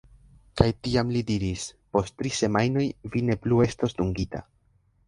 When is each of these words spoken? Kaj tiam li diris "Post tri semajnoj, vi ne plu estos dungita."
Kaj 0.61 0.67
tiam 0.87 1.11
li 1.17 1.21
diris 1.27 1.67
"Post 1.97 2.17
tri 2.23 2.35
semajnoj, 2.41 2.87
vi 3.13 3.23
ne 3.31 3.39
plu 3.47 3.65
estos 3.71 3.99
dungita." 4.03 4.45